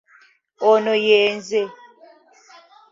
[0.69, 1.61] Ono ye nze.